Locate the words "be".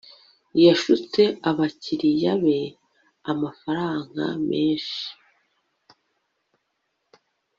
2.43-2.59